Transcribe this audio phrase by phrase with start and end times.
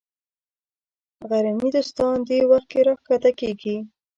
[1.29, 3.77] غرني دوستان دې وخت کې راکښته کېږي.